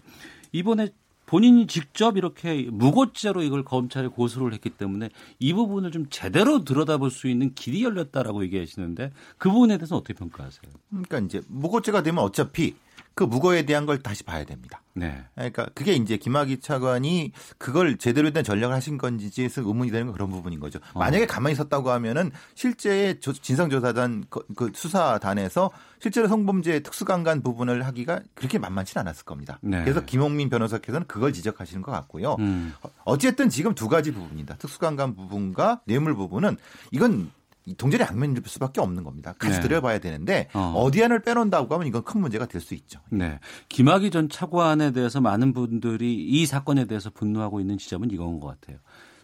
이번에 0.52 0.88
본인이 1.28 1.66
직접 1.66 2.16
이렇게 2.16 2.66
무고죄로 2.70 3.42
이걸 3.42 3.62
검찰에 3.62 4.06
고소를 4.06 4.54
했기 4.54 4.70
때문에 4.70 5.10
이 5.38 5.52
부분을 5.52 5.90
좀 5.90 6.06
제대로 6.08 6.64
들여다볼 6.64 7.10
수 7.10 7.28
있는 7.28 7.52
길이 7.54 7.84
열렸다라고 7.84 8.42
얘기하시는데 8.44 9.12
그 9.36 9.50
부분에 9.50 9.76
대해서 9.76 9.96
어떻게 9.96 10.14
평가하세요? 10.14 10.72
그러니까 10.88 11.18
이제 11.18 11.42
무고죄가 11.48 12.02
되면 12.02 12.24
어차피 12.24 12.74
그 13.18 13.24
무고에 13.24 13.62
대한 13.66 13.84
걸 13.84 13.98
다시 13.98 14.22
봐야 14.22 14.44
됩니다. 14.44 14.80
네. 14.94 15.24
그러니까 15.34 15.66
그게 15.74 15.94
이제 15.94 16.16
김학의 16.18 16.60
차관이 16.60 17.32
그걸 17.58 17.98
제대로 17.98 18.30
된 18.30 18.44
전략을 18.44 18.72
하신 18.76 18.96
건지에서 18.96 19.62
의문이 19.62 19.90
되는 19.90 20.06
건 20.06 20.12
그런 20.12 20.30
부분인 20.30 20.60
거죠. 20.60 20.78
만약에 20.94 21.26
가만히 21.26 21.54
있었다고 21.54 21.90
하면은 21.90 22.30
실제 22.54 23.18
조- 23.18 23.32
진상조사단 23.32 24.26
그- 24.30 24.46
그 24.54 24.70
수사단에서 24.72 25.72
실제로 25.98 26.28
성범죄 26.28 26.78
특수강간 26.84 27.42
부분을 27.42 27.84
하기가 27.86 28.20
그렇게 28.34 28.58
만만치 28.58 28.96
않았을 29.00 29.24
겁니다. 29.24 29.58
네. 29.62 29.82
그래서 29.82 30.04
김홍민 30.04 30.48
변호사께서는 30.48 31.08
그걸 31.08 31.32
지적하시는 31.32 31.82
것 31.82 31.90
같고요. 31.90 32.36
음. 32.38 32.72
어쨌든 33.04 33.48
지금 33.48 33.74
두 33.74 33.88
가지 33.88 34.12
부분이다. 34.12 34.58
특수강간 34.58 35.16
부분과 35.16 35.80
뇌물 35.86 36.14
부분은 36.14 36.56
이건 36.92 37.32
동전의 37.76 38.06
양면일 38.08 38.42
수밖에 38.46 38.80
없는 38.80 39.04
겁니다. 39.04 39.34
같이 39.38 39.56
네. 39.56 39.60
들여봐야 39.62 39.98
되는데 39.98 40.48
어. 40.54 40.72
어. 40.76 40.90
디 40.90 41.00
하나를 41.00 41.22
빼놓는다고 41.22 41.72
하면 41.74 41.86
이건 41.86 42.04
큰 42.04 42.20
문제가 42.20 42.46
될 42.46 42.60
수 42.60 42.74
있죠. 42.74 43.00
네. 43.10 43.38
김학의 43.68 44.10
전 44.10 44.28
차관에 44.28 44.92
대해서 44.92 45.20
많은 45.20 45.52
분들이 45.52 46.14
이 46.14 46.46
사건에 46.46 46.86
대해서 46.86 47.10
분노하고 47.10 47.60
있는 47.60 47.78
지점은 47.78 48.10
이건 48.10 48.40
것 48.40 48.48
같아요. 48.48 48.78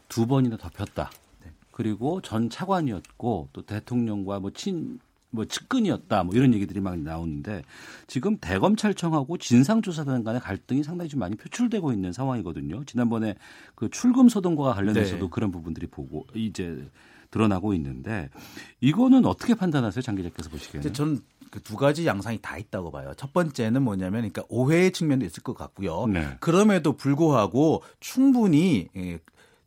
두 0.09 0.26
번이나 0.26 0.57
덮였다. 0.57 1.11
그리고 1.72 2.20
전 2.20 2.48
차관이었고 2.50 3.48
또 3.52 3.62
대통령과 3.62 4.38
뭐 4.38 4.52
친, 4.52 5.00
뭐 5.30 5.44
측근이었다. 5.44 6.22
뭐 6.22 6.35
이런 6.37 6.54
얘기들이 6.54 6.78
막 6.78 6.96
나오는데 6.96 7.62
지금 8.07 8.37
대검찰청하고 8.40 9.38
진상조사단 9.38 10.22
간의 10.22 10.40
갈등이 10.40 10.85
상당히 10.85 11.09
좀 11.09 11.18
많이 11.18 11.35
표출되고 11.35 11.92
있는 11.92 12.12
상황이거든요. 12.12 12.85
지난번에 12.85 13.35
그 13.74 13.90
출금 13.90 14.28
소동과 14.28 14.74
관련해서도 14.74 15.24
네. 15.24 15.30
그런 15.33 15.50
부분들이 15.50 15.88
보고 15.88 16.26
이제 16.35 16.87
드러나고 17.35 17.75
있는데 17.75 18.31
이거는 18.81 19.27
어떻게 19.27 19.55
판단하세요? 19.55 20.03
장 20.03 20.14
기자께서 20.14 20.49
보시기에는? 20.51 20.94
저는 20.94 21.20
그두 21.51 21.77
가지 21.77 22.07
양상이 22.07 22.38
다 22.40 22.57
있다고 22.57 22.92
봐요. 22.92 23.12
첫 23.16 23.33
번째는 23.33 23.83
뭐냐면, 23.83 24.20
그러니까 24.20 24.44
오해의 24.49 24.92
측면도 24.92 25.27
있을 25.27 25.42
것 25.42 25.57
같고요. 25.57 26.07
네. 26.07 26.37
그럼에도 26.38 26.97
불구하고 26.97 27.83
충분히 27.99 28.88
예, 28.97 29.18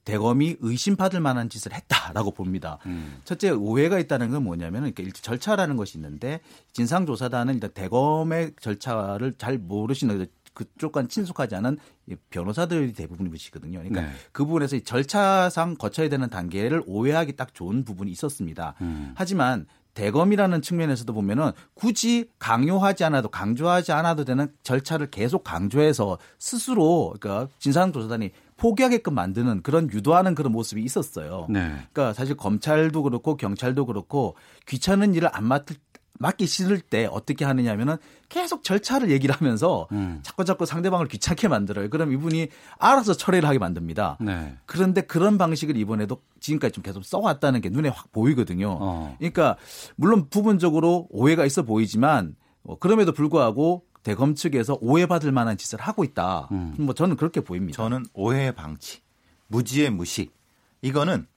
대검이 0.06 0.58
의심받을 0.62 1.20
만한 1.20 1.50
짓을 1.50 1.74
했다라고 1.74 2.32
봅니다. 2.32 2.80
음. 2.86 3.20
첫째 3.26 3.50
오해가 3.50 4.00
있다는 4.00 4.32
건 4.32 4.44
뭐냐면 4.44 4.94
그러니까 4.94 5.20
절차라는 5.22 5.76
것이 5.76 5.98
있는데 5.98 6.40
진상조사단은 6.72 7.56
일단 7.56 7.72
대검의 7.74 8.54
절차를 8.62 9.34
잘 9.38 9.58
모르시는 9.58 10.26
그쪽과 10.58 11.08
친숙하지 11.08 11.56
않은 11.56 11.78
이 12.08 12.16
변호사들이 12.32 12.94
대부분이시거든요. 12.94 13.78
그러니까 13.80 14.02
네. 14.02 14.12
그 14.32 14.44
부분에서 14.44 14.78
이 14.78 14.82
절차상 14.82 15.76
거쳐야 15.76 16.10
되는 16.10 16.30
단계를 16.30 16.84
오해하기 16.88 17.36
딱 17.36 17.54
좋은 17.54 17.84
부분이 17.86 18.10
있었습니다. 18.12 18.74
음. 18.82 19.12
하지만 19.16 19.68
대검이라는 19.94 20.62
측면에서도 20.62 21.12
보면은 21.12 21.52
굳이 21.74 22.30
강요하지 22.38 23.04
않아도 23.06 23.30
강조하지 23.30 23.92
않아도 23.94 24.26
되는 24.26 24.48
절차를 24.62 25.10
계속 25.10 25.44
강조해서 25.44 26.20
스스로 26.38 27.16
그러니까 27.20 27.52
진상조사단이 27.58 28.32
포기하게끔 28.58 29.14
만드는 29.14 29.62
그런 29.62 29.92
유도하는 29.92 30.36
그런 30.36 30.52
모습이 30.52 30.84
있었어요. 30.84 31.48
네. 31.50 31.70
그러니까 31.92 32.14
사실 32.14 32.36
검찰도 32.36 33.04
그렇고 33.04 33.38
경찰도 33.38 33.86
그렇고 33.86 34.36
귀찮은 34.68 35.14
일을 35.14 35.30
안 35.32 35.46
맡을 35.46 35.76
맞기 36.20 36.46
싫을 36.48 36.80
때 36.80 37.08
어떻게 37.12 37.46
하느냐면은 37.46 37.98
계속 38.30 38.64
절차를 38.64 39.12
얘기를 39.12 39.34
하면서 39.36 39.88
음. 39.92 40.20
자꾸 40.24 40.44
자꾸 40.46 40.66
상대방을 40.66 41.08
귀찮게 41.08 41.48
만들어요. 41.48 41.90
그럼 41.90 42.12
이분이 42.12 42.50
알아서 42.78 43.14
처리를 43.14 43.48
하게 43.48 43.60
만듭니다. 43.60 44.18
네. 44.20 44.56
그런데 44.66 45.02
그런 45.02 45.38
방식을 45.38 45.78
이번에도 45.78 46.22
지금까지 46.40 46.74
좀 46.74 46.84
계속 46.84 47.04
써왔다는 47.06 47.62
게 47.62 47.70
눈에 47.70 47.90
확 47.90 48.12
보이거든요. 48.12 48.78
어. 48.80 49.16
그러니까 49.18 49.58
물론 49.96 50.30
부분적으로 50.30 51.08
오해가 51.10 51.46
있어 51.46 51.64
보이지만 51.64 52.36
어, 52.64 52.78
그럼에도 52.80 53.12
불구하고 53.14 53.84
대검 54.04 54.36
측에서 54.36 54.78
오해받을 54.82 55.32
만한 55.32 55.58
짓을 55.58 55.80
하고 55.80 56.04
있다. 56.04 56.48
음. 56.52 56.76
뭐 56.80 56.94
저는 56.94 57.18
그렇게 57.18 57.42
보입니다. 57.42 57.76
저는 57.78 58.06
오해의 58.14 58.54
방치, 58.54 59.02
무지의 59.48 59.90
무식. 59.90 60.34
이거는 60.82 61.28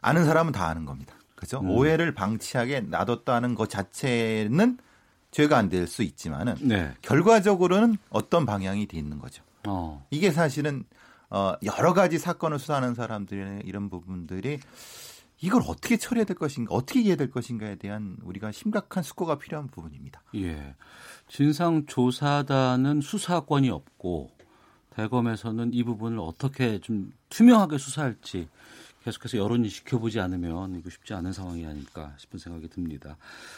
아는 0.00 0.24
사람은 0.24 0.52
다 0.52 0.66
아는 0.66 0.84
겁니다. 0.84 1.14
그죠? 1.40 1.60
음. 1.60 1.70
오해를 1.70 2.12
방치하게 2.14 2.80
놔뒀다는 2.82 3.54
것 3.54 3.68
자체는 3.70 4.78
죄가 5.30 5.56
안 5.56 5.68
될 5.70 5.86
수 5.86 6.02
있지만은 6.02 6.54
네. 6.60 6.92
결과적으로는 7.02 7.96
어떤 8.10 8.44
방향이 8.46 8.86
돼 8.86 8.98
있는 8.98 9.18
거죠. 9.18 9.42
어. 9.66 10.04
이게 10.10 10.30
사실은 10.30 10.84
어 11.30 11.54
여러 11.62 11.94
가지 11.94 12.18
사건을 12.18 12.58
수사하는 12.58 12.94
사람들의 12.94 13.62
이런 13.64 13.88
부분들이 13.88 14.58
이걸 15.40 15.62
어떻게 15.66 15.96
처리해야 15.96 16.24
될 16.26 16.36
것인가, 16.36 16.74
어떻게 16.74 17.00
이해해야 17.00 17.16
될 17.16 17.30
것인가에 17.30 17.76
대한 17.76 18.18
우리가 18.24 18.52
심각한 18.52 19.02
숙고가 19.02 19.38
필요한 19.38 19.68
부분입니다. 19.68 20.22
예. 20.34 20.74
진상조사단은 21.28 23.00
수사권이 23.00 23.70
없고 23.70 24.30
대검에서는 24.90 25.72
이 25.72 25.84
부분을 25.84 26.18
어떻게 26.18 26.80
좀 26.80 27.12
투명하게 27.30 27.78
수사할지 27.78 28.48
계속해서 29.04 29.38
여론이 29.38 29.68
지켜보지 29.70 30.20
않으면 30.20 30.76
이거 30.76 30.90
쉽지 30.90 31.14
않은 31.14 31.32
상황이 31.32 31.66
아닐까 31.66 32.12
싶은 32.18 32.38
생각이 32.38 32.68
듭니다. 32.68 33.16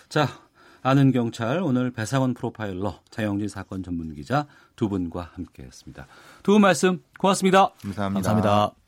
자, 0.09 0.29
아는 0.83 1.13
경찰 1.13 1.61
오늘 1.63 1.91
배상원 1.91 2.35
프로파일러 2.35 3.01
장영진 3.11 3.49
사건 3.49 3.83
전문 3.83 4.15
기자 4.15 4.47
두 4.77 4.89
분과 4.89 5.31
함께했습니다. 5.35 6.07
두 6.43 6.53
분 6.53 6.61
말씀 6.63 7.03
고맙습니다. 7.19 7.71
감사합니다. 7.83 8.15
감사합니다. 8.33 8.82